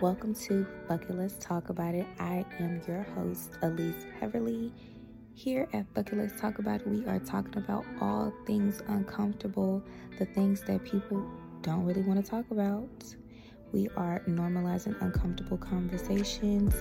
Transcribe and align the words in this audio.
Welcome 0.00 0.32
to 0.46 0.64
Fuck 0.86 1.10
It 1.10 1.16
Let's 1.16 1.34
Talk 1.44 1.70
About 1.70 1.92
It. 1.92 2.06
I 2.20 2.44
am 2.60 2.80
your 2.86 3.02
host, 3.16 3.50
Elyse 3.62 4.06
Heverly. 4.20 4.72
Here 5.34 5.66
at 5.72 5.86
Fuck 5.92 6.12
It 6.12 6.18
Let's 6.18 6.40
Talk 6.40 6.60
About 6.60 6.82
It, 6.82 6.86
we 6.86 7.04
are 7.06 7.18
talking 7.18 7.56
about 7.56 7.84
all 8.00 8.32
things 8.46 8.80
uncomfortable, 8.86 9.82
the 10.16 10.24
things 10.26 10.62
that 10.68 10.84
people 10.84 11.28
don't 11.62 11.84
really 11.84 12.02
want 12.02 12.24
to 12.24 12.30
talk 12.30 12.48
about. 12.52 12.88
We 13.72 13.88
are 13.96 14.22
normalizing 14.28 14.94
uncomfortable 15.02 15.58
conversations 15.58 16.76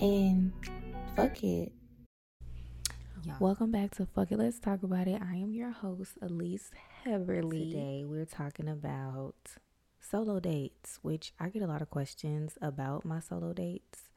and 0.00 0.52
fuck 1.14 1.44
it. 1.44 1.70
Y'all. 3.22 3.36
Welcome 3.38 3.70
back 3.70 3.92
to 3.92 4.06
Fuck 4.06 4.32
It 4.32 4.38
Let's 4.40 4.58
Talk 4.58 4.82
About 4.82 5.06
It. 5.06 5.22
I 5.22 5.36
am 5.36 5.52
your 5.52 5.70
host, 5.70 6.18
Elyse 6.20 6.70
Heverly. 7.04 7.70
Today 7.70 8.04
we're 8.04 8.24
talking 8.24 8.68
about 8.68 9.36
solo 10.12 10.38
dates, 10.40 10.98
which 11.00 11.32
I 11.40 11.48
get 11.48 11.62
a 11.62 11.66
lot 11.66 11.80
of 11.80 11.88
questions 11.88 12.58
about 12.60 13.06
my 13.06 13.18
solo 13.18 13.54
dates. 13.54 14.10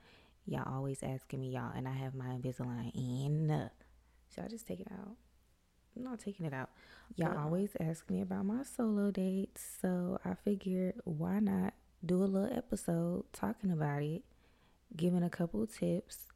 Y'all 0.45 0.67
always 0.67 1.01
asking 1.01 1.39
me, 1.39 1.51
y'all, 1.51 1.71
and 1.73 1.87
I 1.87 1.93
have 1.93 2.13
my 2.13 2.25
Invisalign 2.25 2.91
in. 2.93 3.69
Should 4.33 4.43
I 4.43 4.47
just 4.49 4.67
take 4.67 4.81
it 4.81 4.89
out? 4.91 5.15
I'm 5.95 6.03
not 6.03 6.19
taking 6.19 6.45
it 6.45 6.53
out. 6.53 6.69
Y'all 7.15 7.37
always 7.37 7.77
ask 7.79 8.09
me 8.09 8.19
about 8.19 8.45
my 8.45 8.63
solo 8.63 9.09
dates, 9.09 9.65
so 9.81 10.19
I 10.25 10.33
figured 10.33 10.95
why 11.05 11.39
not 11.39 11.73
do 12.05 12.17
a 12.17 12.25
little 12.25 12.53
episode 12.53 13.23
talking 13.31 13.71
about 13.71 14.03
it, 14.03 14.23
giving 14.93 15.23
a 15.23 15.29
couple 15.29 15.65
tips, 15.65 16.27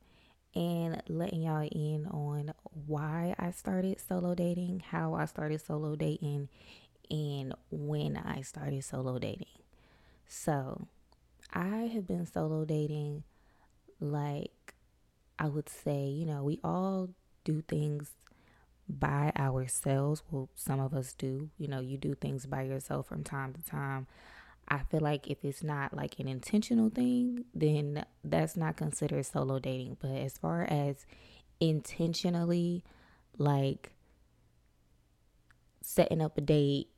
and 0.55 1.03
letting 1.09 1.41
y'all 1.41 1.67
in 1.69 2.07
on 2.07 2.53
why 2.88 3.35
I 3.38 3.52
started 3.52 3.99
solo 3.99 4.35
dating, 4.35 4.83
how 4.89 5.16
I 5.16 5.25
started 5.25 5.59
solo 5.59 5.97
dating, 5.97 6.47
and 7.09 7.53
when 7.71 8.17
I 8.17 8.41
started 8.41 8.83
solo 8.83 9.17
dating. 9.19 9.47
So, 10.27 10.87
I 11.53 11.89
have 11.93 12.07
been 12.07 12.25
solo 12.25 12.65
dating 12.65 13.23
like 13.99 14.75
I 15.38 15.47
would 15.47 15.69
say, 15.69 16.05
you 16.07 16.25
know, 16.25 16.43
we 16.43 16.59
all 16.63 17.09
do 17.43 17.61
things 17.61 18.11
by 18.88 19.31
ourselves. 19.38 20.23
Well, 20.29 20.49
some 20.55 20.79
of 20.79 20.93
us 20.93 21.13
do. 21.13 21.49
You 21.57 21.67
know, 21.67 21.79
you 21.79 21.97
do 21.97 22.16
things 22.16 22.45
by 22.45 22.63
yourself 22.63 23.07
from 23.07 23.23
time 23.23 23.53
to 23.53 23.63
time. 23.63 24.07
I 24.67 24.79
feel 24.79 24.99
like 24.99 25.27
if 25.29 25.44
it's 25.44 25.63
not 25.63 25.95
like 25.95 26.19
an 26.19 26.27
intentional 26.27 26.89
thing, 26.89 27.45
then 27.55 28.05
that's 28.23 28.55
not 28.55 28.77
considered 28.77 29.25
solo 29.25 29.59
dating. 29.59 29.97
But 29.99 30.11
as 30.11 30.38
far 30.38 30.63
as 30.63 31.05
intentionally, 31.59 32.83
like 33.38 33.91
setting 35.81 36.21
up 36.21 36.38
a 36.38 36.41
date, 36.41 36.89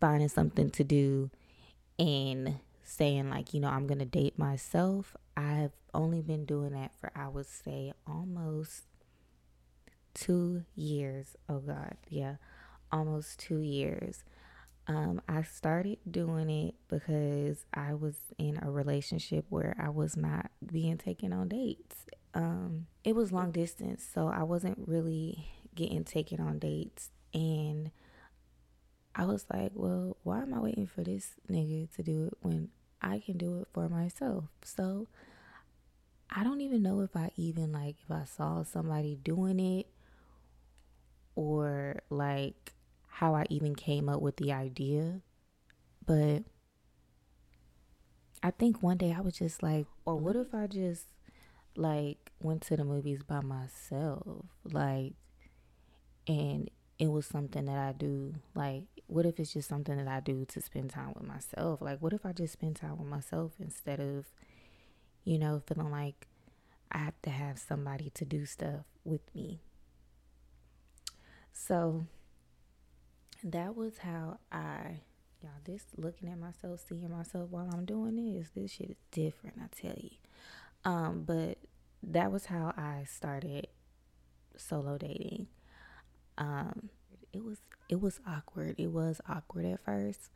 finding 0.00 0.28
something 0.28 0.70
to 0.70 0.84
do, 0.84 1.30
and 1.98 2.56
saying, 2.84 3.30
like, 3.30 3.52
you 3.52 3.60
know, 3.60 3.68
I'm 3.68 3.86
to 3.88 4.04
date 4.04 4.38
myself, 4.38 5.16
I've 5.36 5.72
only 5.92 6.22
been 6.22 6.44
doing 6.44 6.72
that 6.72 6.92
for, 7.00 7.10
I 7.14 7.28
would 7.28 7.46
say, 7.46 7.92
almost 8.06 8.84
two 10.14 10.62
years. 10.74 11.36
Oh, 11.48 11.58
God. 11.58 11.96
Yeah. 12.08 12.36
Almost 12.92 13.38
two 13.38 13.58
years. 13.58 14.22
Um, 14.86 15.20
I 15.28 15.42
started 15.42 15.98
doing 16.08 16.48
it 16.48 16.76
because 16.88 17.66
I 17.74 17.94
was 17.94 18.14
in 18.38 18.58
a 18.62 18.70
relationship 18.70 19.46
where 19.48 19.74
I 19.82 19.88
was 19.88 20.16
not 20.16 20.50
being 20.64 20.96
taken 20.96 21.32
on 21.32 21.48
dates. 21.48 22.06
Um, 22.34 22.86
it 23.02 23.16
was 23.16 23.32
long 23.32 23.50
distance, 23.50 24.08
so 24.14 24.28
I 24.28 24.44
wasn't 24.44 24.78
really 24.86 25.48
getting 25.74 26.04
taken 26.04 26.40
on 26.40 26.60
dates. 26.60 27.10
And 27.34 27.90
I 29.16 29.24
was 29.24 29.46
like, 29.52 29.72
well, 29.74 30.16
why 30.22 30.42
am 30.42 30.52
I 30.54 30.60
waiting 30.60 30.86
for 30.86 31.02
this 31.02 31.32
nigga 31.50 31.90
to 31.96 32.02
do 32.02 32.26
it 32.26 32.34
when 32.42 32.68
I 33.00 33.18
can 33.18 33.38
do 33.38 33.60
it 33.60 33.68
for 33.72 33.88
myself? 33.88 34.44
So 34.62 35.08
I 36.30 36.44
don't 36.44 36.60
even 36.60 36.82
know 36.82 37.00
if 37.00 37.16
I 37.16 37.30
even 37.36 37.72
like 37.72 37.96
if 38.02 38.10
I 38.10 38.24
saw 38.24 38.62
somebody 38.62 39.16
doing 39.16 39.58
it 39.58 39.86
or 41.34 42.02
like 42.10 42.74
how 43.08 43.34
I 43.34 43.46
even 43.48 43.74
came 43.74 44.08
up 44.08 44.20
with 44.20 44.36
the 44.36 44.52
idea. 44.52 45.20
But 46.04 46.44
I 48.42 48.50
think 48.50 48.82
one 48.82 48.98
day 48.98 49.12
I 49.16 49.20
was 49.20 49.34
just 49.38 49.62
like, 49.62 49.86
or 50.04 50.16
what 50.16 50.36
if 50.36 50.54
I 50.54 50.66
just 50.66 51.06
like 51.76 52.32
went 52.40 52.62
to 52.62 52.76
the 52.76 52.84
movies 52.84 53.20
by 53.26 53.40
myself? 53.40 54.46
Like, 54.64 55.14
and 56.28 56.70
it 56.98 57.10
was 57.10 57.26
something 57.26 57.66
that 57.66 57.78
I 57.78 57.92
do. 57.92 58.34
Like, 58.54 58.84
what 59.06 59.26
if 59.26 59.38
it's 59.38 59.52
just 59.52 59.68
something 59.68 59.96
that 59.96 60.08
I 60.08 60.20
do 60.20 60.44
to 60.46 60.60
spend 60.60 60.90
time 60.90 61.12
with 61.14 61.26
myself? 61.26 61.80
Like, 61.80 62.00
what 62.00 62.12
if 62.12 62.24
I 62.24 62.32
just 62.32 62.54
spend 62.54 62.76
time 62.76 62.98
with 62.98 63.08
myself 63.08 63.52
instead 63.60 64.00
of, 64.00 64.26
you 65.24 65.38
know, 65.38 65.62
feeling 65.66 65.90
like 65.90 66.26
I 66.90 66.98
have 66.98 67.20
to 67.22 67.30
have 67.30 67.58
somebody 67.58 68.10
to 68.14 68.24
do 68.24 68.46
stuff 68.46 68.84
with 69.04 69.22
me? 69.34 69.60
So 71.52 72.06
that 73.44 73.76
was 73.76 73.98
how 73.98 74.38
I, 74.50 75.00
y'all, 75.42 75.52
this 75.64 75.84
looking 75.96 76.28
at 76.28 76.38
myself, 76.38 76.84
seeing 76.88 77.10
myself 77.10 77.50
while 77.50 77.68
I'm 77.72 77.84
doing 77.84 78.16
this, 78.16 78.50
this 78.54 78.72
shit 78.72 78.90
is 78.90 78.96
different, 79.10 79.56
I 79.62 79.66
tell 79.74 79.96
you. 79.96 80.10
Um, 80.84 81.24
but 81.26 81.58
that 82.02 82.30
was 82.30 82.46
how 82.46 82.72
I 82.76 83.04
started 83.08 83.68
solo 84.56 84.98
dating. 84.98 85.48
Um, 86.38 86.90
it 87.32 87.44
was 87.44 87.58
it 87.88 88.00
was 88.00 88.20
awkward. 88.26 88.76
It 88.78 88.90
was 88.92 89.20
awkward 89.28 89.66
at 89.66 89.80
first, 89.80 90.30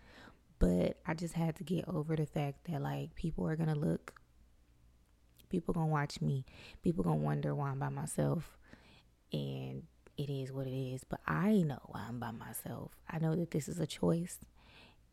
but 0.59 0.99
I 1.06 1.15
just 1.15 1.34
had 1.34 1.56
to 1.56 1.65
get 1.65 1.88
over 1.88 2.16
the 2.16 2.27
fact 2.27 2.65
that 2.71 2.83
like 2.83 3.15
people 3.15 3.47
are 3.49 3.56
gonna 3.56 3.75
look, 3.75 4.15
people 5.49 5.75
gonna 5.75 5.87
watch 5.87 6.21
me, 6.21 6.44
people 6.83 7.05
gonna 7.05 7.16
wonder 7.16 7.55
why 7.55 7.71
I'm 7.71 7.78
by 7.78 7.88
myself, 7.88 8.59
and 9.33 9.84
it 10.16 10.31
is 10.31 10.53
what 10.53 10.66
it 10.66 10.75
is. 10.75 11.05
But 11.05 11.21
I 11.27 11.62
know 11.62 11.81
why 11.87 12.05
I'm 12.09 12.19
by 12.19 12.31
myself. 12.31 12.93
I 13.09 13.19
know 13.19 13.34
that 13.37 13.50
this 13.50 13.69
is 13.69 13.81
a 13.81 13.87
choice, 13.87 14.38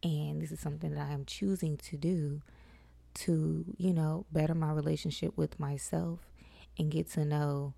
and 0.04 0.42
this 0.42 0.52
is 0.52 0.60
something 0.60 0.94
that 0.94 1.08
I 1.08 1.14
am 1.14 1.26
choosing 1.26 1.78
to 1.78 1.98
do 1.98 2.42
to 3.14 3.66
you 3.78 3.94
know 3.94 4.26
better 4.32 4.54
my 4.54 4.72
relationship 4.72 5.36
with 5.36 5.60
myself 5.60 6.20
and 6.78 6.92
get 6.92 7.10
to 7.12 7.26
know 7.26 7.74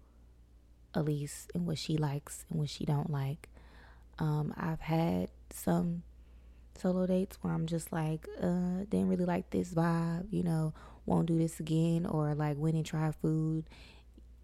Elyse 0.93 1.47
and 1.53 1.65
what 1.65 1.77
she 1.77 1.97
likes 1.97 2.45
and 2.49 2.59
what 2.59 2.69
she 2.69 2.85
don't 2.85 3.09
like. 3.09 3.49
Um, 4.17 4.53
I've 4.57 4.81
had 4.81 5.29
some 5.51 6.03
solo 6.77 7.05
dates 7.05 7.37
where 7.41 7.53
I'm 7.53 7.67
just 7.67 7.91
like, 7.91 8.27
uh, 8.41 8.85
didn't 8.89 9.07
really 9.09 9.25
like 9.25 9.49
this 9.49 9.73
vibe, 9.73 10.27
you 10.31 10.43
know, 10.43 10.73
won't 11.05 11.27
do 11.27 11.37
this 11.37 11.59
again, 11.59 12.05
or 12.05 12.33
like 12.35 12.57
went 12.57 12.75
and 12.75 12.85
tried 12.85 13.15
food 13.15 13.65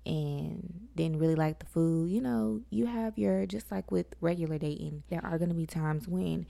and 0.05 0.87
didn't 0.95 1.19
really 1.19 1.35
like 1.35 1.59
the 1.59 1.65
food. 1.65 2.11
You 2.11 2.21
know, 2.21 2.61
you 2.69 2.85
have 2.85 3.17
your 3.17 3.45
just 3.45 3.71
like 3.71 3.91
with 3.91 4.07
regular 4.21 4.57
dating, 4.57 5.03
there 5.09 5.25
are 5.25 5.37
gonna 5.37 5.53
be 5.53 5.65
times 5.65 6.07
when 6.07 6.45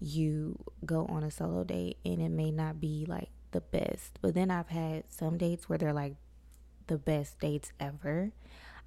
you 0.00 0.58
go 0.84 1.04
on 1.06 1.22
a 1.22 1.30
solo 1.30 1.64
date 1.64 1.98
and 2.04 2.20
it 2.20 2.30
may 2.30 2.50
not 2.50 2.80
be 2.80 3.04
like 3.06 3.28
the 3.52 3.60
best. 3.60 4.18
But 4.22 4.34
then 4.34 4.50
I've 4.50 4.68
had 4.68 5.04
some 5.08 5.36
dates 5.36 5.68
where 5.68 5.78
they're 5.78 5.92
like 5.92 6.16
the 6.86 6.98
best 6.98 7.38
dates 7.38 7.72
ever. 7.78 8.32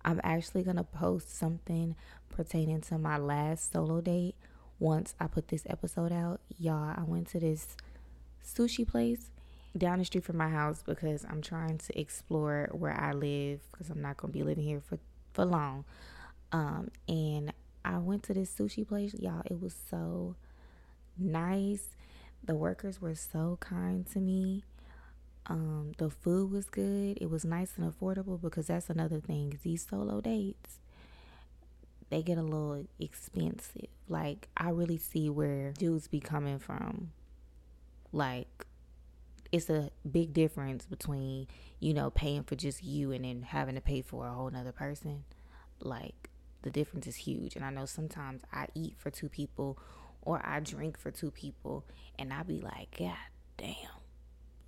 I'm 0.05 0.19
actually 0.23 0.63
going 0.63 0.77
to 0.77 0.83
post 0.83 1.35
something 1.37 1.95
pertaining 2.29 2.81
to 2.81 2.97
my 2.97 3.17
last 3.17 3.71
solo 3.71 4.01
date 4.01 4.35
once 4.79 5.15
I 5.19 5.27
put 5.27 5.47
this 5.47 5.63
episode 5.69 6.11
out. 6.11 6.41
Y'all, 6.59 6.93
I 6.97 7.03
went 7.03 7.27
to 7.29 7.39
this 7.39 7.77
sushi 8.45 8.87
place 8.87 9.29
down 9.77 9.99
the 9.99 10.05
street 10.05 10.23
from 10.23 10.37
my 10.37 10.49
house 10.49 10.83
because 10.85 11.25
I'm 11.29 11.41
trying 11.41 11.77
to 11.79 11.99
explore 11.99 12.69
where 12.73 12.99
I 12.99 13.13
live 13.13 13.61
because 13.71 13.89
I'm 13.89 14.01
not 14.01 14.17
going 14.17 14.31
to 14.31 14.37
be 14.37 14.43
living 14.43 14.65
here 14.65 14.81
for, 14.81 14.99
for 15.33 15.45
long. 15.45 15.85
Um, 16.51 16.91
and 17.07 17.53
I 17.83 17.97
went 17.97 18.23
to 18.23 18.33
this 18.33 18.53
sushi 18.53 18.87
place. 18.87 19.13
Y'all, 19.13 19.41
it 19.45 19.61
was 19.61 19.75
so 19.89 20.35
nice. 21.17 21.95
The 22.43 22.55
workers 22.55 23.01
were 23.01 23.15
so 23.15 23.57
kind 23.61 24.05
to 24.11 24.19
me. 24.19 24.63
Um, 25.47 25.91
the 25.97 26.09
food 26.09 26.51
was 26.51 26.69
good. 26.69 27.17
It 27.19 27.29
was 27.29 27.43
nice 27.43 27.73
and 27.77 27.91
affordable 27.91 28.39
because 28.41 28.67
that's 28.67 28.89
another 28.89 29.19
thing. 29.19 29.59
These 29.61 29.87
solo 29.89 30.21
dates, 30.21 30.79
they 32.09 32.21
get 32.21 32.37
a 32.37 32.43
little 32.43 32.85
expensive. 32.99 33.87
Like 34.07 34.47
I 34.55 34.69
really 34.69 34.97
see 34.97 35.29
where 35.29 35.73
dudes 35.73 36.07
be 36.07 36.19
coming 36.19 36.59
from. 36.59 37.11
Like 38.11 38.65
it's 39.51 39.69
a 39.69 39.89
big 40.09 40.33
difference 40.33 40.85
between, 40.85 41.47
you 41.79 41.93
know, 41.93 42.09
paying 42.09 42.43
for 42.43 42.55
just 42.55 42.83
you 42.83 43.11
and 43.11 43.25
then 43.25 43.43
having 43.43 43.75
to 43.75 43.81
pay 43.81 44.01
for 44.01 44.25
a 44.27 44.31
whole 44.31 44.49
nother 44.49 44.71
person. 44.71 45.25
Like 45.79 46.29
the 46.61 46.69
difference 46.69 47.05
is 47.05 47.17
huge. 47.17 47.55
And 47.55 47.65
I 47.65 47.69
know 47.69 47.85
sometimes 47.85 48.41
I 48.51 48.67
eat 48.73 48.95
for 48.97 49.09
two 49.09 49.29
people 49.29 49.77
or 50.21 50.41
I 50.43 50.59
drink 50.59 50.97
for 50.97 51.11
two 51.11 51.31
people 51.31 51.85
and 52.17 52.31
I 52.33 52.43
be 52.43 52.61
like, 52.61 52.95
God 52.97 53.17
damn. 53.57 53.75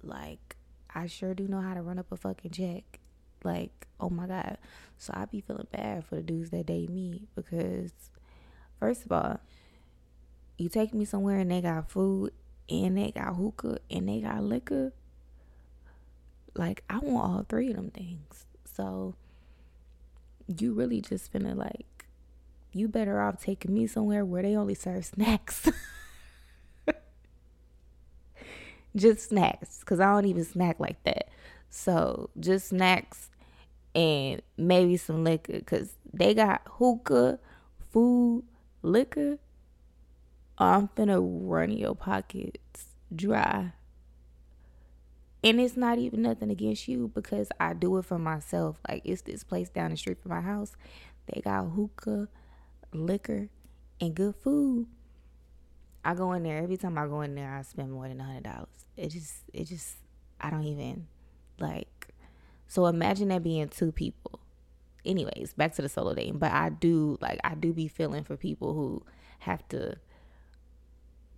Like 0.03 0.54
I 0.95 1.07
sure 1.07 1.33
do 1.35 1.47
know 1.47 1.61
how 1.61 1.73
to 1.73 1.81
run 1.81 1.99
up 1.99 2.11
a 2.11 2.17
fucking 2.17 2.51
check. 2.51 2.99
Like, 3.43 3.85
oh 3.99 4.09
my 4.09 4.25
God. 4.27 4.57
So 4.97 5.13
I 5.15 5.25
be 5.25 5.41
feeling 5.41 5.67
bad 5.71 6.05
for 6.05 6.15
the 6.15 6.23
dudes 6.23 6.49
that 6.51 6.65
date 6.67 6.89
me 6.89 7.27
because, 7.35 7.91
first 8.79 9.05
of 9.05 9.11
all, 9.11 9.39
you 10.57 10.69
take 10.69 10.93
me 10.93 11.03
somewhere 11.05 11.39
and 11.39 11.51
they 11.51 11.61
got 11.61 11.91
food 11.91 12.31
and 12.69 12.97
they 12.97 13.11
got 13.11 13.35
hookah 13.35 13.79
and 13.91 14.07
they 14.07 14.21
got 14.21 14.41
liquor. 14.41 14.93
like 16.55 16.83
I 16.89 16.99
want 16.99 17.31
all 17.31 17.45
three 17.47 17.69
of 17.69 17.75
them 17.75 17.91
things. 17.91 18.45
So 18.63 19.15
you 20.47 20.73
really 20.73 21.01
just 21.01 21.31
finna 21.33 21.55
like 21.55 22.05
you 22.71 22.87
better 22.87 23.21
off 23.21 23.41
taking 23.41 23.73
me 23.73 23.87
somewhere 23.87 24.25
where 24.25 24.41
they 24.41 24.55
only 24.55 24.75
serve 24.75 25.05
snacks. 25.05 25.69
just 28.95 29.29
snacks 29.29 29.83
cuz 29.83 29.99
I 29.99 30.05
don't 30.13 30.25
even 30.25 30.43
snack 30.43 30.79
like 30.79 31.01
that. 31.03 31.29
So, 31.69 32.29
just 32.39 32.69
snacks 32.69 33.29
and 33.93 34.41
maybe 34.57 34.97
some 34.97 35.23
liquor 35.23 35.61
cuz 35.61 35.95
they 36.13 36.33
got 36.33 36.61
hookah, 36.65 37.39
food, 37.91 38.43
liquor. 38.81 39.37
Oh, 40.57 40.65
I'm 40.65 40.87
finna 40.89 41.19
run 41.21 41.71
your 41.71 41.95
pockets 41.95 42.87
dry 43.13 43.73
and 45.45 45.61
it's 45.61 45.77
not 45.77 45.99
even 45.99 46.23
nothing 46.23 46.49
against 46.49 46.87
you 46.87 47.11
because 47.13 47.49
I 47.59 47.73
do 47.73 47.97
it 47.99 48.05
for 48.05 48.17
myself. 48.17 48.79
Like 48.89 49.03
it's 49.05 49.21
this 49.21 49.43
place 49.43 49.69
down 49.69 49.91
the 49.91 49.97
street 49.97 50.17
from 50.19 50.31
my 50.31 50.41
house. 50.41 50.75
They 51.27 51.39
got 51.41 51.65
hookah, 51.65 52.27
liquor, 52.91 53.49
and 54.01 54.15
good 54.15 54.33
food. 54.41 54.87
I 56.05 56.13
go 56.13 56.33
in 56.33 56.43
there 56.43 56.61
every 56.61 56.77
time 56.77 56.97
I 56.97 57.07
go 57.07 57.21
in 57.21 57.33
there. 57.35 57.51
I 57.51 57.63
spend 57.63 57.91
more 57.91 58.07
than 58.07 58.21
a 58.21 58.23
hundred 58.23 58.43
dollars. 58.43 58.67
It 58.95 59.09
just, 59.09 59.33
it 59.53 59.65
just, 59.65 59.97
I 60.39 60.51
don't 60.51 60.63
even 60.65 61.07
like. 61.59 62.13
So 62.67 62.85
imagine 62.85 63.29
that 63.29 63.43
being 63.43 63.67
two 63.67 63.91
people. 63.91 64.39
Anyways, 65.03 65.53
back 65.53 65.73
to 65.75 65.81
the 65.81 65.89
solo 65.89 66.13
dating. 66.13 66.37
But 66.37 66.51
I 66.51 66.69
do 66.69 67.17
like 67.21 67.39
I 67.43 67.55
do 67.55 67.73
be 67.73 67.87
feeling 67.87 68.23
for 68.23 68.37
people 68.37 68.73
who 68.73 69.03
have 69.39 69.67
to 69.69 69.97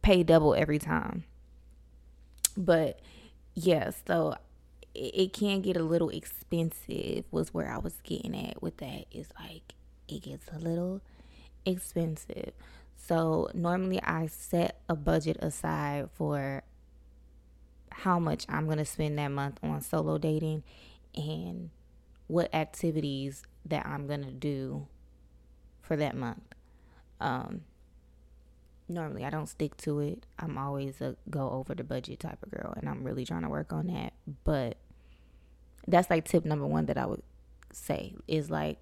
pay 0.02 0.24
double 0.24 0.54
every 0.54 0.80
time. 0.80 1.24
But 2.56 3.00
yeah, 3.56 3.92
so 4.06 4.36
it, 4.94 5.14
it 5.14 5.34
can 5.34 5.62
get 5.62 5.78
a 5.78 5.84
little 5.84 6.10
expensive 6.10 7.26
was 7.32 7.54
where 7.54 7.70
I 7.72 7.78
was 7.78 7.96
getting 8.04 8.36
at 8.36 8.62
with 8.62 8.78
that. 8.78 9.06
It's 9.12 9.30
like 9.40 9.74
it 10.08 10.24
gets 10.24 10.48
a 10.54 10.60
little 10.60 11.02
expensive. 11.66 12.54
So 12.98 13.50
normally 13.54 14.02
I 14.04 14.28
set 14.28 14.82
a 14.90 14.96
budget 14.96 15.38
aside 15.40 16.10
for 16.14 16.64
how 17.92 18.20
much 18.20 18.46
I'm 18.50 18.66
going 18.66 18.80
to 18.80 18.86
spend 18.86 19.18
that 19.18 19.30
month 19.30 19.60
on 19.64 19.82
solo 19.82 20.18
dating 20.18 20.64
and 21.16 21.70
what 22.28 22.54
activities 22.54 23.44
that 23.66 23.86
I'm 23.86 24.08
going 24.08 24.24
to 24.24 24.32
do 24.32 24.88
for 25.82 25.96
that 25.96 26.16
month. 26.16 26.44
Um, 27.22 27.62
normally 28.90 29.26
I 29.26 29.30
don't 29.30 29.48
stick 29.48 29.78
to 29.78 30.00
it. 30.00 30.26
I'm 30.38 30.58
always 30.58 31.02
a 31.02 31.16
go 31.30 31.50
over 31.52 31.74
the 31.74 31.84
budget 31.84 32.20
type 32.20 32.44
of 32.44 32.52
girl, 32.52 32.74
and 32.76 32.90
I'm 32.90 33.04
really 33.04 33.26
trying 33.26 33.44
to 33.44 33.50
work 33.50 33.72
on 33.74 33.88
that. 33.88 34.14
But 34.44 34.78
that's 35.88 36.10
like 36.10 36.26
tip 36.26 36.46
number 36.46 36.68
one 36.68 36.86
that 36.88 36.98
I 36.98 37.06
would 37.06 37.24
say 37.72 38.16
is 38.28 38.50
like 38.50 38.80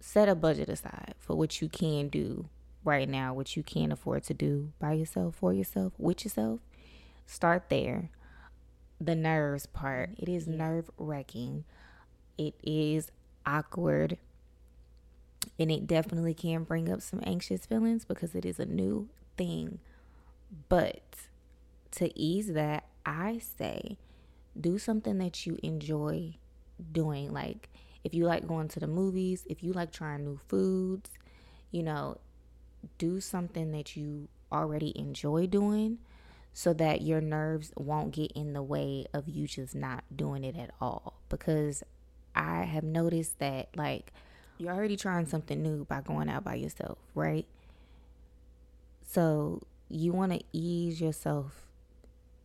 set 0.00 0.28
a 0.28 0.34
budget 0.34 0.68
aside 0.68 1.14
for 1.18 1.36
what 1.36 1.60
you 1.60 1.68
can 1.68 2.08
do 2.08 2.48
right 2.88 3.08
now, 3.08 3.34
what 3.34 3.54
you 3.54 3.62
can't 3.62 3.92
afford 3.92 4.24
to 4.24 4.34
do 4.34 4.72
by 4.80 4.94
yourself, 4.94 5.36
for 5.36 5.52
yourself, 5.52 5.92
with 5.98 6.24
yourself. 6.24 6.60
Start 7.26 7.68
there. 7.68 8.10
The 9.00 9.14
nerves 9.14 9.66
part, 9.66 10.10
it 10.18 10.28
is 10.28 10.48
nerve 10.48 10.90
wracking. 10.96 11.64
It 12.38 12.54
is 12.62 13.12
awkward 13.46 14.16
and 15.58 15.70
it 15.70 15.86
definitely 15.86 16.34
can 16.34 16.64
bring 16.64 16.90
up 16.90 17.02
some 17.02 17.20
anxious 17.24 17.66
feelings 17.66 18.04
because 18.04 18.34
it 18.34 18.44
is 18.44 18.58
a 18.58 18.64
new 18.64 19.08
thing. 19.36 19.78
But 20.68 21.02
to 21.92 22.18
ease 22.18 22.52
that, 22.54 22.84
I 23.04 23.38
say 23.38 23.98
do 24.58 24.78
something 24.78 25.18
that 25.18 25.46
you 25.46 25.58
enjoy 25.62 26.36
doing. 26.92 27.32
Like 27.32 27.68
if 28.02 28.14
you 28.14 28.24
like 28.24 28.46
going 28.46 28.68
to 28.68 28.80
the 28.80 28.86
movies, 28.86 29.44
if 29.48 29.62
you 29.62 29.72
like 29.72 29.92
trying 29.92 30.24
new 30.24 30.40
foods, 30.48 31.10
you 31.70 31.82
know, 31.82 32.16
do 32.98 33.20
something 33.20 33.72
that 33.72 33.96
you 33.96 34.28
already 34.50 34.98
enjoy 34.98 35.46
doing 35.46 35.98
so 36.52 36.72
that 36.72 37.02
your 37.02 37.20
nerves 37.20 37.72
won't 37.76 38.12
get 38.12 38.32
in 38.32 38.52
the 38.52 38.62
way 38.62 39.06
of 39.12 39.28
you 39.28 39.46
just 39.46 39.74
not 39.74 40.04
doing 40.14 40.44
it 40.44 40.56
at 40.56 40.70
all. 40.80 41.14
Because 41.28 41.82
I 42.34 42.62
have 42.64 42.84
noticed 42.84 43.38
that, 43.38 43.68
like, 43.76 44.12
you're 44.58 44.72
already 44.72 44.96
trying 44.96 45.26
something 45.26 45.62
new 45.62 45.84
by 45.84 46.00
going 46.00 46.28
out 46.28 46.44
by 46.44 46.56
yourself, 46.56 46.98
right? 47.14 47.46
So 49.06 49.62
you 49.88 50.12
want 50.12 50.32
to 50.32 50.42
ease 50.52 51.00
yourself 51.00 51.62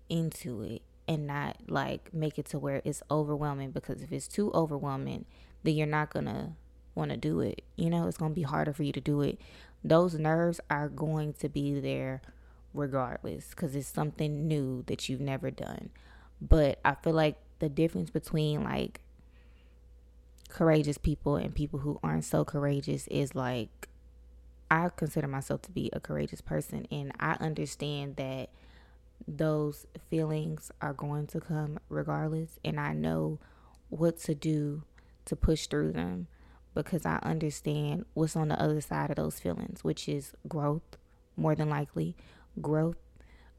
into 0.10 0.62
it 0.62 0.82
and 1.08 1.28
not 1.28 1.58
like 1.68 2.14
make 2.14 2.38
it 2.40 2.46
to 2.46 2.60
where 2.60 2.82
it's 2.86 3.04
overwhelming 3.12 3.72
because 3.72 4.02
if 4.02 4.12
it's 4.12 4.28
too 4.28 4.52
overwhelming, 4.54 5.26
then 5.64 5.76
you're 5.76 5.88
not 5.88 6.14
going 6.14 6.26
to 6.26 6.52
want 6.96 7.12
to 7.12 7.18
do 7.18 7.40
it. 7.40 7.64
You 7.76 7.90
know, 7.90 8.08
it's 8.08 8.18
going 8.18 8.32
to 8.32 8.36
be 8.36 8.44
harder 8.44 8.74
for 8.74 8.84
you 8.84 8.94
to 8.94 9.02
do 9.02 9.22
it. 9.22 9.40
Those 9.84 10.16
nerves 10.16 10.60
are 10.70 10.90
going 10.90 11.34
to 11.34 11.50
be 11.50 11.80
there 11.80 12.22
regardless 12.74 13.50
because 13.50 13.76
it's 13.76 13.88
something 13.88 14.48
new 14.48 14.84
that 14.88 15.10
you've 15.10 15.22
never 15.22 15.52
done. 15.52 15.90
But 16.42 16.80
I 16.84 16.96
feel 16.96 17.14
like 17.14 17.38
the 17.60 17.70
difference 17.70 18.10
between 18.10 18.64
like 18.64 19.02
courageous 20.50 20.98
people 20.98 21.36
and 21.36 21.54
people 21.54 21.80
who 21.80 22.00
aren't 22.04 22.26
so 22.26 22.46
courageous 22.46 23.08
is 23.08 23.34
like 23.36 23.90
I 24.70 24.90
consider 24.90 25.28
myself 25.28 25.62
to 25.64 25.72
be 25.72 25.90
a 25.94 26.00
courageous 26.00 26.42
person 26.42 26.88
and 26.92 27.12
I 27.20 27.34
understand 27.40 28.18
that 28.18 28.50
those 29.28 29.88
feelings 30.10 30.72
are 30.82 30.94
going 30.94 31.28
to 31.28 31.40
come 31.40 31.80
regardless 31.90 32.60
and 32.64 32.80
I 32.80 32.94
know 32.94 33.40
what 33.90 34.20
to 34.22 34.36
do 34.36 34.84
to 35.26 35.36
push 35.36 35.68
through 35.68 35.94
them 35.94 36.28
because 36.74 37.06
I 37.06 37.20
understand 37.24 38.06
what's 38.14 38.36
on 38.36 38.48
the 38.48 38.62
other 38.62 38.82
side 38.82 39.10
of 39.10 39.16
those 39.16 39.40
feelings, 39.40 39.84
which 39.84 40.10
is 40.10 40.34
growth, 40.48 40.98
more 41.38 41.56
than 41.56 41.70
likely, 41.70 42.16
growth, 42.62 42.98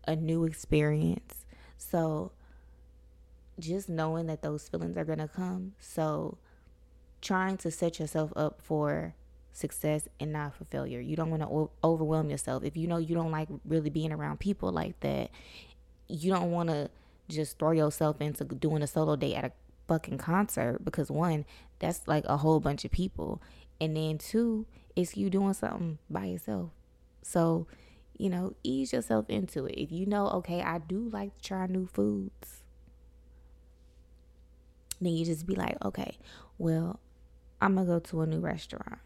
a 0.07 0.17
new 0.17 0.45
experience. 0.45 1.45
So 1.79 2.33
just 3.59 3.89
knowing 3.89 4.27
that 4.27 4.43
those 4.43 4.69
feelings 4.69 4.97
are 4.97 5.05
going 5.05 5.19
to 5.19 5.29
come. 5.29 5.73
So 5.79 6.39
trying 7.21 7.57
to 7.59 7.71
set 7.71 7.99
yourself 7.99 8.33
up 8.37 8.61
for 8.61 9.15
success 9.53 10.09
and 10.19 10.33
not 10.33 10.55
for 10.55 10.65
failure. 10.65 11.01
You 11.01 11.17
don't 11.17 11.31
want 11.31 11.43
to 11.43 11.49
o- 11.49 11.71
overwhelm 11.83 12.29
yourself. 12.29 12.65
If 12.65 12.77
you 12.77 12.87
know 12.87 12.99
you 12.99 13.15
don't 13.15 13.31
like 13.31 13.49
really 13.65 13.91
being 13.91 14.13
around 14.13 14.41
people 14.41 14.73
like 14.73 14.99
that, 15.01 15.31
you 16.09 16.33
don't 16.33 16.51
want 16.51 16.69
to 16.71 16.91
just 17.29 17.59
throw 17.59 17.71
yourself 17.71 18.21
into 18.21 18.45
doing 18.45 18.83
a 18.83 18.87
solo 18.87 19.17
date 19.17 19.37
at 19.37 19.45
a 19.45 19.53
fucking 19.87 20.19
concert 20.19 20.85
because 20.85 21.11
one, 21.11 21.45
that's 21.79 22.07
like 22.07 22.25
a 22.27 22.39
whole 22.39 22.61
bunch 22.61 22.85
of 22.85 22.91
people. 22.91 23.43
And 23.81 23.97
then 23.97 24.19
two, 24.19 24.67
it's 24.97 25.17
you 25.17 25.31
doing 25.31 25.55
something 25.55 25.99
by 26.09 26.27
yourself. 26.27 26.71
So, 27.23 27.67
you 28.17 28.31
know, 28.31 28.55
ease 28.63 28.93
yourself 28.93 29.29
into 29.29 29.67
it. 29.67 29.75
If 29.77 29.91
you 29.91 30.07
know, 30.07 30.29
okay, 30.29 30.63
I 30.63 30.79
do 30.79 31.09
like 31.13 31.37
to 31.37 31.43
try 31.43 31.67
new 31.67 31.87
foods, 31.87 32.63
then 35.01 35.13
you 35.13 35.25
just 35.25 35.47
be 35.47 35.55
like, 35.55 35.77
okay, 35.85 36.17
well, 36.59 37.01
I'm 37.61 37.77
to 37.77 37.85
go 37.85 37.99
to 37.99 38.21
a 38.23 38.27
new 38.27 38.41
restaurant 38.41 38.99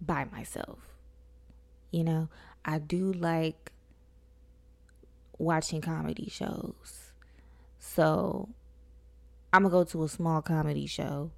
by 0.00 0.24
myself. 0.32 0.78
You 1.90 2.04
know, 2.04 2.28
I 2.64 2.78
do 2.78 3.12
like 3.12 3.72
watching 5.38 5.80
comedy 5.80 6.28
shows. 6.30 7.12
So 7.78 8.48
I'm 9.52 9.64
to 9.64 9.70
go 9.70 9.84
to 9.84 10.04
a 10.04 10.08
small 10.08 10.42
comedy 10.42 10.86
show 10.86 11.30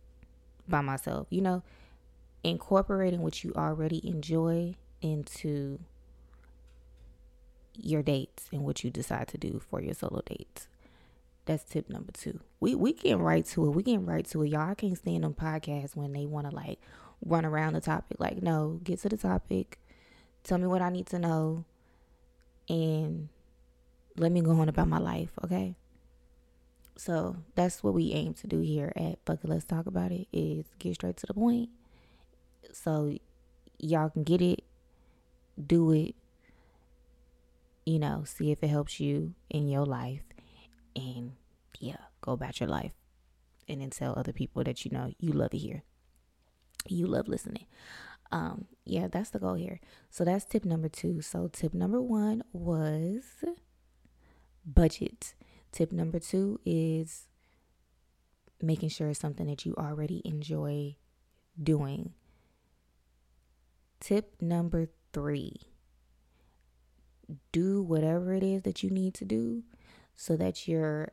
by 0.68 0.80
myself. 0.80 1.26
You 1.30 1.40
know, 1.40 1.62
incorporating 2.44 3.22
what 3.22 3.42
you 3.42 3.52
already 3.56 4.06
enjoy 4.06 4.74
into 5.00 5.78
your 7.74 8.02
dates 8.02 8.48
and 8.52 8.62
what 8.62 8.84
you 8.84 8.90
decide 8.90 9.28
to 9.28 9.38
do 9.38 9.60
for 9.70 9.80
your 9.80 9.94
solo 9.94 10.22
dates. 10.26 10.68
That's 11.44 11.64
tip 11.64 11.88
number 11.88 12.12
two. 12.12 12.40
We 12.60 12.74
we 12.74 12.92
get 12.92 13.18
right 13.18 13.44
to 13.46 13.66
it. 13.66 13.70
We 13.70 13.82
get 13.82 14.06
right 14.06 14.24
to 14.26 14.42
it, 14.42 14.48
y'all. 14.48 14.70
I 14.70 14.74
can't 14.74 14.96
stand 14.96 15.24
them 15.24 15.34
podcasts 15.34 15.96
when 15.96 16.12
they 16.12 16.26
want 16.26 16.48
to 16.48 16.54
like 16.54 16.78
run 17.24 17.44
around 17.44 17.72
the 17.72 17.80
topic. 17.80 18.18
Like, 18.20 18.42
no, 18.42 18.80
get 18.84 19.00
to 19.00 19.08
the 19.08 19.16
topic. 19.16 19.78
Tell 20.44 20.58
me 20.58 20.66
what 20.66 20.82
I 20.82 20.90
need 20.90 21.06
to 21.06 21.18
know, 21.18 21.64
and 22.68 23.28
let 24.16 24.30
me 24.30 24.40
go 24.40 24.52
on 24.52 24.68
about 24.68 24.88
my 24.88 24.98
life. 24.98 25.30
Okay. 25.44 25.74
So 26.96 27.36
that's 27.54 27.82
what 27.82 27.94
we 27.94 28.12
aim 28.12 28.34
to 28.34 28.46
do 28.46 28.60
here 28.60 28.92
at 28.96 29.18
Fuck 29.24 29.44
It 29.44 29.50
Let's 29.50 29.64
Talk 29.64 29.86
About 29.86 30.12
It 30.12 30.28
is 30.32 30.66
get 30.78 30.94
straight 30.94 31.16
to 31.18 31.26
the 31.26 31.34
point. 31.34 31.70
So 32.72 33.16
y'all 33.78 34.10
can 34.10 34.24
get 34.24 34.40
it, 34.40 34.62
do 35.66 35.90
it, 35.92 36.14
you 37.84 37.98
know, 37.98 38.24
see 38.24 38.52
if 38.52 38.62
it 38.62 38.68
helps 38.68 39.00
you 39.00 39.34
in 39.50 39.68
your 39.68 39.84
life 39.84 40.22
and 40.94 41.32
yeah, 41.80 41.96
go 42.20 42.32
about 42.32 42.60
your 42.60 42.68
life 42.68 42.92
and 43.68 43.80
then 43.80 43.90
tell 43.90 44.14
other 44.16 44.32
people 44.32 44.62
that 44.64 44.84
you 44.84 44.90
know 44.90 45.12
you 45.18 45.32
love 45.32 45.54
it 45.54 45.58
here. 45.58 45.82
You 46.88 47.06
love 47.06 47.28
listening. 47.28 47.66
Um, 48.30 48.66
yeah, 48.84 49.08
that's 49.08 49.30
the 49.30 49.38
goal 49.38 49.54
here. 49.54 49.80
So 50.10 50.24
that's 50.24 50.44
tip 50.44 50.64
number 50.64 50.88
two. 50.88 51.20
So 51.20 51.48
tip 51.48 51.74
number 51.74 52.00
one 52.00 52.42
was 52.52 53.22
budget. 54.64 55.34
Tip 55.72 55.90
number 55.90 56.18
two 56.18 56.60
is 56.66 57.28
making 58.60 58.90
sure 58.90 59.08
it's 59.08 59.18
something 59.18 59.46
that 59.46 59.64
you 59.64 59.74
already 59.76 60.20
enjoy 60.24 60.96
doing. 61.60 62.12
Tip 64.00 64.36
number 64.40 64.88
three 65.12 65.56
do 67.50 67.82
whatever 67.82 68.34
it 68.34 68.42
is 68.42 68.62
that 68.62 68.82
you 68.82 68.90
need 68.90 69.14
to 69.14 69.24
do 69.24 69.62
so 70.14 70.36
that 70.36 70.68
you're 70.68 71.12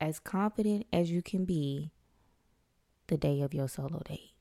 as 0.00 0.18
confident 0.18 0.86
as 0.92 1.10
you 1.10 1.20
can 1.20 1.44
be 1.44 1.92
the 3.08 3.16
day 3.16 3.42
of 3.42 3.52
your 3.52 3.68
solo 3.68 4.00
date. 4.08 4.32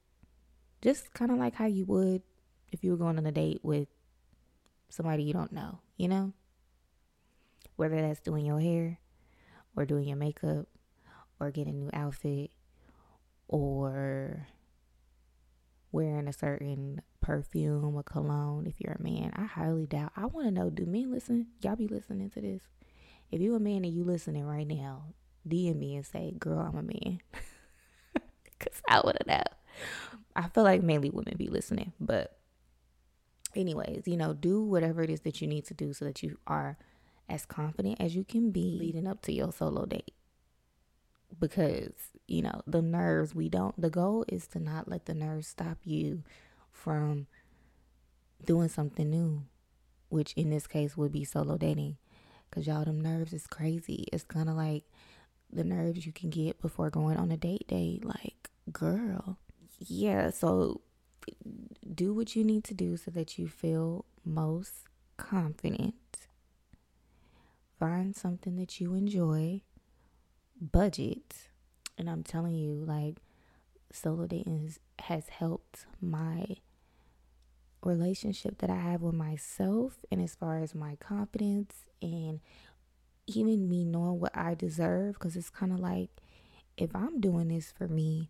Just 0.82 1.14
kind 1.14 1.32
of 1.32 1.38
like 1.38 1.56
how 1.56 1.66
you 1.66 1.84
would 1.86 2.22
if 2.72 2.84
you 2.84 2.92
were 2.92 2.98
going 2.98 3.18
on 3.18 3.26
a 3.26 3.32
date 3.32 3.60
with 3.64 3.88
somebody 4.90 5.24
you 5.24 5.34
don't 5.34 5.52
know, 5.52 5.80
you 5.98 6.08
know? 6.08 6.32
Whether 7.76 8.02
that's 8.02 8.20
doing 8.20 8.46
your 8.46 8.60
hair 8.60 9.00
or 9.78 9.86
doing 9.86 10.08
your 10.08 10.18
makeup 10.18 10.68
or 11.40 11.52
getting 11.52 11.76
a 11.76 11.78
new 11.78 11.90
outfit 11.94 12.52
or 13.48 14.48
wearing 15.92 16.28
a 16.28 16.34
certain 16.34 17.02
perfume 17.22 17.96
or 17.96 18.04
cologne 18.04 18.66
if 18.66 18.82
you're 18.82 18.98
a 19.00 19.02
man. 19.02 19.32
I 19.36 19.46
highly 19.46 19.86
doubt. 19.86 20.12
I 20.18 20.26
want 20.26 20.48
to 20.48 20.52
know 20.52 20.70
do 20.70 20.86
men 20.86 21.12
listen? 21.12 21.48
Y'all 21.62 21.76
be 21.76 21.88
listening 21.88 22.30
to 22.32 22.42
this? 22.42 22.64
If 23.32 23.40
you 23.40 23.56
a 23.56 23.60
man 23.60 23.86
and 23.86 23.94
you 23.94 24.04
listening 24.04 24.46
right 24.46 24.68
now, 24.68 25.14
DM 25.48 25.78
me 25.78 25.96
and 25.96 26.06
say, 26.06 26.34
girl, 26.38 26.60
I'm 26.60 26.78
a 26.78 26.84
man. 26.84 27.22
Because 28.60 28.82
I 28.90 29.02
would 29.04 29.16
have 29.20 29.28
know. 29.28 29.44
I 30.36 30.50
feel 30.50 30.64
like 30.64 30.82
mainly 30.82 31.12
women 31.12 31.36
be 31.38 31.48
listening. 31.48 31.94
But, 32.00 32.40
anyways, 33.56 34.08
you 34.08 34.18
know, 34.18 34.34
do 34.34 34.64
whatever 34.64 35.04
it 35.04 35.12
is 35.12 35.20
that 35.22 35.42
you 35.42 35.48
need 35.48 35.66
to 35.66 35.76
do 35.76 35.94
so 35.94 36.06
that 36.06 36.24
you 36.24 36.40
are 36.48 36.76
as 37.30 37.46
confident 37.46 38.00
as 38.00 38.16
you 38.16 38.24
can 38.24 38.52
be 38.52 38.72
leading 38.72 39.08
up 39.08 39.22
to 39.24 39.34
your 39.34 39.52
solo 39.52 39.86
date. 39.86 40.14
Because, 41.40 41.92
you 42.28 42.42
know, 42.42 42.62
the 42.66 42.82
nerves, 42.82 43.36
we 43.36 43.50
don't, 43.50 43.80
the 43.80 43.90
goal 43.90 44.26
is 44.28 44.48
to 44.48 44.60
not 44.60 44.88
let 44.88 45.06
the 45.06 45.14
nerves 45.14 45.48
stop 45.48 45.78
you 45.84 46.24
from 46.72 47.28
doing 48.44 48.70
something 48.70 49.10
new, 49.10 49.44
which 50.10 50.34
in 50.34 50.50
this 50.50 50.68
case 50.68 50.96
would 50.96 51.12
be 51.12 51.26
solo 51.26 51.58
dating. 51.58 51.98
Because 52.50 52.66
y'all, 52.66 52.86
them 52.86 53.02
nerves 53.02 53.34
is 53.34 53.46
crazy. 53.46 54.08
It's 54.14 54.24
kind 54.24 54.50
of 54.50 54.56
like 54.56 54.84
the 55.52 55.66
nerves 55.66 56.06
you 56.06 56.14
can 56.14 56.30
get 56.30 56.62
before 56.62 56.90
going 56.90 57.18
on 57.18 57.32
a 57.32 57.38
date 57.38 57.68
date. 57.68 58.06
Like, 58.06 58.50
girl. 58.72 59.38
Yeah, 59.80 60.30
so 60.30 60.82
do 61.94 62.14
what 62.14 62.36
you 62.36 62.44
need 62.44 62.64
to 62.66 62.74
do 62.74 62.96
so 62.96 63.12
that 63.12 63.38
you 63.38 63.48
feel 63.48 64.06
most 64.24 64.86
confident. 65.18 65.96
Find 67.80 68.16
something 68.16 68.56
that 68.58 68.80
you 68.80 68.94
enjoy. 68.94 69.62
Budget. 70.60 71.50
And 71.98 72.10
I'm 72.10 72.24
telling 72.24 72.56
you, 72.56 72.74
like, 72.74 73.18
solo 73.92 74.28
dating 74.28 74.74
has 75.00 75.30
helped 75.30 75.86
my 76.02 76.58
relationship 77.84 78.58
that 78.58 78.70
I 78.70 78.76
have 78.76 79.02
with 79.02 79.16
myself 79.16 80.06
and 80.12 80.22
as 80.22 80.36
far 80.36 80.60
as 80.60 80.76
my 80.76 80.96
confidence 80.96 81.86
and 82.02 82.40
even 83.28 83.70
me 83.70 83.86
knowing 83.86 84.20
what 84.20 84.36
I 84.36 84.56
deserve 84.56 85.14
because 85.14 85.36
it's 85.36 85.50
kind 85.50 85.72
of 85.72 85.80
like 85.80 86.10
if 86.78 86.96
I'm 86.96 87.20
doing 87.20 87.50
this 87.50 87.72
for 87.72 87.88
me, 87.88 88.30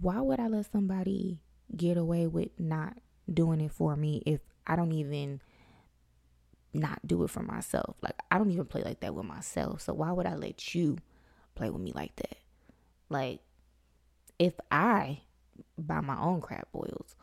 why 0.00 0.20
would 0.20 0.40
I 0.40 0.48
let 0.48 0.70
somebody 0.70 1.40
get 1.76 1.96
away 1.96 2.26
with 2.26 2.50
not 2.58 2.98
doing 3.32 3.60
it 3.60 3.72
for 3.72 3.96
me 3.96 4.22
if 4.26 4.40
I 4.66 4.76
don't 4.76 4.92
even 4.92 5.40
not 6.72 7.06
do 7.06 7.22
it 7.24 7.30
for 7.30 7.42
myself? 7.42 7.96
Like 8.02 8.16
I 8.30 8.38
don't 8.38 8.50
even 8.50 8.66
play 8.66 8.82
like 8.82 9.00
that 9.00 9.14
with 9.14 9.26
myself. 9.26 9.80
So 9.82 9.92
why 9.92 10.12
would 10.12 10.26
I 10.26 10.34
let 10.34 10.74
you 10.74 10.98
play 11.54 11.70
with 11.70 11.82
me 11.82 11.92
like 11.94 12.16
that? 12.16 12.36
Like 13.08 13.40
if 14.38 14.54
I 14.70 15.20
buy 15.76 16.00
my 16.00 16.18
own 16.18 16.40
crab 16.40 16.66
boils, 16.72 17.14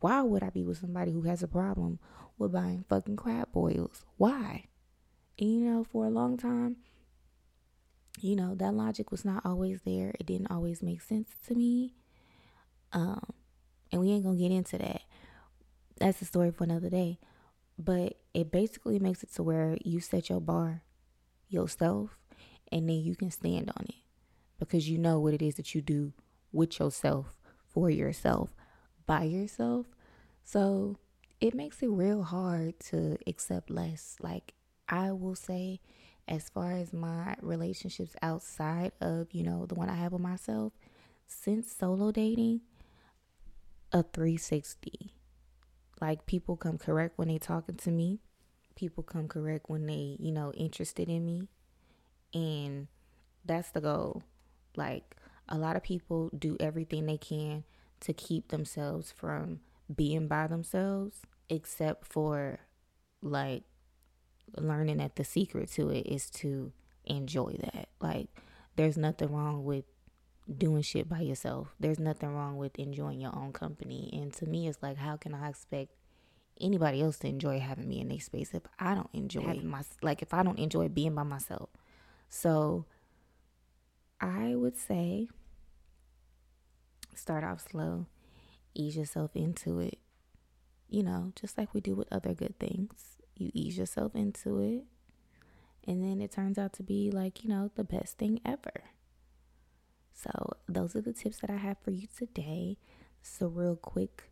why 0.00 0.22
would 0.22 0.42
I 0.42 0.50
be 0.50 0.64
with 0.64 0.78
somebody 0.78 1.12
who 1.12 1.22
has 1.22 1.42
a 1.42 1.48
problem 1.48 1.98
with 2.38 2.52
buying 2.52 2.84
fucking 2.88 3.16
crab 3.16 3.52
boils? 3.52 4.04
Why? 4.16 4.66
And, 5.38 5.52
you 5.52 5.60
know, 5.60 5.84
for 5.84 6.06
a 6.06 6.10
long 6.10 6.36
time, 6.36 6.76
you 8.20 8.36
know, 8.36 8.54
that 8.54 8.74
logic 8.74 9.10
was 9.10 9.24
not 9.24 9.44
always 9.44 9.80
there. 9.84 10.14
It 10.18 10.26
didn't 10.26 10.50
always 10.50 10.82
make 10.82 11.02
sense 11.02 11.28
to 11.46 11.54
me. 11.54 11.94
Um, 12.92 13.32
and 13.92 14.00
we 14.00 14.10
ain't 14.10 14.24
gonna 14.24 14.38
get 14.38 14.50
into 14.50 14.78
that. 14.78 15.02
That's 15.98 16.20
a 16.22 16.24
story 16.24 16.50
for 16.50 16.64
another 16.64 16.90
day. 16.90 17.18
But 17.78 18.14
it 18.32 18.50
basically 18.50 18.98
makes 18.98 19.22
it 19.22 19.32
to 19.34 19.42
where 19.42 19.76
you 19.84 20.00
set 20.00 20.30
your 20.30 20.40
bar 20.40 20.82
yourself 21.48 22.18
and 22.72 22.88
then 22.88 22.96
you 22.96 23.14
can 23.14 23.30
stand 23.30 23.70
on 23.76 23.86
it 23.88 23.94
because 24.58 24.88
you 24.88 24.98
know 24.98 25.20
what 25.20 25.34
it 25.34 25.42
is 25.42 25.54
that 25.56 25.74
you 25.74 25.82
do 25.82 26.12
with 26.52 26.78
yourself 26.78 27.38
for 27.68 27.90
yourself 27.90 28.54
by 29.06 29.24
yourself. 29.24 29.86
So 30.42 30.96
it 31.40 31.54
makes 31.54 31.82
it 31.82 31.88
real 31.88 32.22
hard 32.22 32.80
to 32.90 33.18
accept 33.26 33.70
less. 33.70 34.16
Like 34.20 34.54
I 34.88 35.12
will 35.12 35.34
say, 35.34 35.80
as 36.28 36.48
far 36.48 36.72
as 36.72 36.92
my 36.92 37.36
relationships 37.40 38.16
outside 38.22 38.92
of, 39.00 39.28
you 39.32 39.44
know, 39.44 39.66
the 39.66 39.74
one 39.74 39.88
I 39.88 39.94
have 39.94 40.12
with 40.12 40.22
myself, 40.22 40.72
since 41.26 41.72
solo 41.72 42.10
dating, 42.10 42.62
a 43.92 44.02
360. 44.02 45.15
Like 46.00 46.26
people 46.26 46.56
come 46.56 46.78
correct 46.78 47.18
when 47.18 47.28
they 47.28 47.38
talking 47.38 47.76
to 47.76 47.90
me. 47.90 48.20
People 48.74 49.02
come 49.02 49.28
correct 49.28 49.68
when 49.68 49.86
they, 49.86 50.16
you 50.18 50.32
know, 50.32 50.52
interested 50.52 51.08
in 51.08 51.24
me. 51.24 51.48
And 52.34 52.88
that's 53.44 53.70
the 53.70 53.80
goal. 53.80 54.22
Like 54.76 55.16
a 55.48 55.56
lot 55.56 55.76
of 55.76 55.82
people 55.82 56.30
do 56.36 56.56
everything 56.60 57.06
they 57.06 57.16
can 57.16 57.64
to 58.00 58.12
keep 58.12 58.48
themselves 58.48 59.12
from 59.12 59.60
being 59.94 60.28
by 60.28 60.46
themselves, 60.46 61.20
except 61.48 62.06
for 62.06 62.58
like 63.22 63.62
learning 64.56 64.98
that 64.98 65.16
the 65.16 65.24
secret 65.24 65.70
to 65.72 65.88
it 65.90 66.06
is 66.06 66.30
to 66.30 66.72
enjoy 67.04 67.56
that. 67.60 67.88
Like, 68.00 68.28
there's 68.76 68.96
nothing 68.96 69.32
wrong 69.32 69.64
with 69.64 69.84
doing 70.54 70.82
shit 70.82 71.08
by 71.08 71.20
yourself. 71.20 71.74
There's 71.80 71.98
nothing 71.98 72.34
wrong 72.34 72.56
with 72.56 72.78
enjoying 72.78 73.20
your 73.20 73.34
own 73.34 73.52
company. 73.52 74.10
And 74.12 74.32
to 74.34 74.46
me, 74.46 74.68
it's 74.68 74.82
like, 74.82 74.96
how 74.96 75.16
can 75.16 75.34
I 75.34 75.48
expect 75.48 75.92
anybody 76.60 77.02
else 77.02 77.18
to 77.18 77.28
enjoy 77.28 77.60
having 77.60 77.88
me 77.88 78.00
in 78.00 78.08
their 78.08 78.20
space 78.20 78.54
if 78.54 78.62
I 78.78 78.94
don't 78.94 79.10
enjoy 79.12 79.60
my 79.62 79.82
like 80.02 80.22
if 80.22 80.32
I 80.32 80.42
don't 80.42 80.58
enjoy 80.58 80.88
being 80.88 81.14
by 81.14 81.24
myself? 81.24 81.70
So, 82.28 82.84
I 84.20 84.54
would 84.54 84.76
say 84.78 85.28
start 87.14 87.44
off 87.44 87.68
slow, 87.70 88.06
ease 88.74 88.96
yourself 88.96 89.32
into 89.34 89.80
it. 89.80 89.98
You 90.88 91.02
know, 91.02 91.32
just 91.34 91.58
like 91.58 91.74
we 91.74 91.80
do 91.80 91.94
with 91.94 92.12
other 92.12 92.32
good 92.32 92.58
things 92.58 93.16
you 93.36 93.50
ease 93.54 93.78
yourself 93.78 94.14
into 94.14 94.60
it, 94.60 94.84
and 95.86 96.02
then 96.02 96.20
it 96.20 96.32
turns 96.32 96.58
out 96.58 96.72
to 96.74 96.82
be 96.82 97.10
like, 97.10 97.44
you 97.44 97.50
know, 97.50 97.70
the 97.74 97.84
best 97.84 98.18
thing 98.18 98.40
ever. 98.44 98.84
So, 100.26 100.56
those 100.68 100.96
are 100.96 101.00
the 101.00 101.12
tips 101.12 101.38
that 101.38 101.50
I 101.50 101.56
have 101.56 101.76
for 101.84 101.92
you 101.92 102.08
today. 102.16 102.78
It's 103.20 103.40
a 103.40 103.46
real 103.46 103.76
quick, 103.76 104.30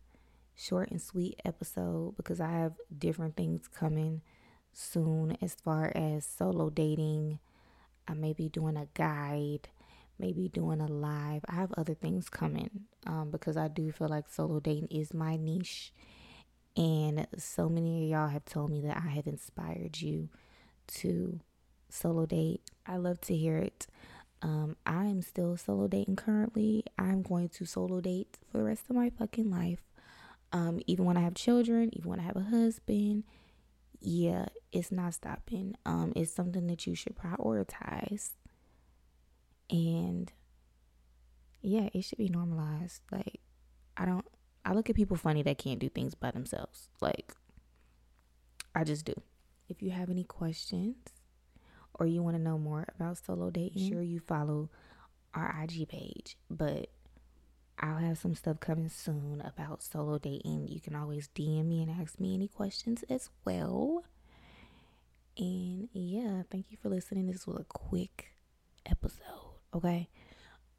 short, 0.55 0.91
and 0.91 1.01
sweet 1.01 1.39
episode 1.45 2.15
because 2.17 2.41
I 2.41 2.51
have 2.51 2.73
different 2.97 3.37
things 3.37 3.67
coming 3.67 4.21
soon 4.73 5.37
as 5.41 5.55
far 5.55 5.91
as 5.95 6.25
solo 6.25 6.69
dating. 6.69 7.39
I 8.07 8.13
may 8.13 8.33
be 8.33 8.49
doing 8.49 8.75
a 8.75 8.87
guide, 8.93 9.69
maybe 10.19 10.49
doing 10.49 10.81
a 10.81 10.87
live. 10.87 11.43
I 11.47 11.55
have 11.55 11.71
other 11.77 11.93
things 11.93 12.29
coming 12.29 12.81
um, 13.07 13.31
because 13.31 13.55
I 13.55 13.69
do 13.69 13.91
feel 13.91 14.09
like 14.09 14.27
solo 14.29 14.59
dating 14.59 14.87
is 14.91 15.13
my 15.13 15.37
niche 15.37 15.93
and 16.75 17.25
so 17.37 17.69
many 17.69 18.03
of 18.03 18.09
y'all 18.09 18.27
have 18.27 18.45
told 18.45 18.69
me 18.69 18.81
that 18.81 18.97
I 18.97 19.09
have 19.11 19.27
inspired 19.27 20.01
you 20.01 20.29
to 20.87 21.39
solo 21.89 22.25
date. 22.25 22.61
I 22.85 22.97
love 22.97 23.21
to 23.21 23.35
hear 23.35 23.57
it. 23.57 23.87
Um, 24.45 24.77
I 24.85 25.05
am 25.05 25.23
still 25.23 25.57
solo 25.57 25.87
dating 25.87 26.17
currently. 26.17 26.83
I'm 26.99 27.23
going 27.23 27.49
to 27.49 27.65
solo 27.65 27.99
date 27.99 28.37
for 28.51 28.59
the 28.59 28.63
rest 28.63 28.83
of 28.87 28.95
my 28.95 29.09
fucking 29.09 29.49
life. 29.49 29.81
Um, 30.51 30.81
even 30.85 31.05
when 31.05 31.17
I 31.17 31.21
have 31.21 31.33
children, 31.33 31.89
even 31.93 32.11
when 32.11 32.19
I 32.19 32.23
have 32.23 32.35
a 32.35 32.43
husband, 32.43 33.23
yeah, 34.01 34.45
it's 34.71 34.91
not 34.91 35.15
stopping. 35.15 35.73
Um, 35.83 36.13
it's 36.15 36.31
something 36.31 36.67
that 36.67 36.85
you 36.85 36.93
should 36.93 37.17
prioritize. 37.17 38.33
And 39.71 40.31
yeah, 41.63 41.89
it 41.91 42.03
should 42.03 42.19
be 42.19 42.29
normalized. 42.29 43.01
Like, 43.11 43.39
I 43.97 44.05
don't 44.05 44.27
I 44.63 44.73
look 44.73 44.91
at 44.91 44.95
people 44.95 45.17
funny 45.17 45.41
that 45.41 45.57
can't 45.57 45.79
do 45.79 45.89
things 45.89 46.13
by 46.13 46.29
themselves. 46.29 46.89
Like, 47.01 47.33
I 48.75 48.83
just 48.83 49.05
do. 49.05 49.15
If 49.69 49.81
you 49.81 49.89
have 49.89 50.11
any 50.11 50.23
questions 50.23 50.97
or 51.95 52.05
you 52.05 52.21
want 52.21 52.35
to 52.35 52.41
know 52.41 52.57
more 52.57 52.85
about 52.95 53.17
solo 53.17 53.49
dating, 53.49 53.89
sure 53.89 54.01
you 54.01 54.19
follow 54.19 54.69
our 55.33 55.63
IG 55.63 55.87
page. 55.87 56.37
But 56.49 56.89
I'll 57.79 57.97
have 57.97 58.17
some 58.17 58.35
stuff 58.35 58.59
coming 58.59 58.89
soon 58.89 59.41
about 59.45 59.83
solo 59.83 60.17
dating. 60.17 60.67
You 60.69 60.79
can 60.79 60.95
always 60.95 61.29
DM 61.35 61.65
me 61.65 61.81
and 61.81 61.91
ask 61.91 62.19
me 62.19 62.33
any 62.33 62.47
questions 62.47 63.03
as 63.09 63.29
well. 63.43 64.03
And 65.37 65.89
yeah, 65.93 66.43
thank 66.49 66.71
you 66.71 66.77
for 66.81 66.89
listening. 66.89 67.27
This 67.27 67.45
was 67.45 67.57
a 67.59 67.65
quick 67.65 68.35
episode, 68.85 69.59
okay? 69.73 70.09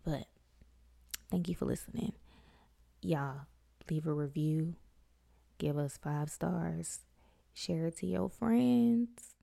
But 0.04 0.24
thank 1.30 1.48
you 1.48 1.54
for 1.54 1.66
listening. 1.66 2.12
Y'all, 3.02 3.42
leave 3.90 4.06
a 4.06 4.12
review, 4.12 4.74
give 5.58 5.76
us 5.76 5.98
five 6.02 6.30
stars, 6.30 7.00
share 7.52 7.86
it 7.86 7.98
to 7.98 8.06
your 8.06 8.30
friends. 8.30 9.35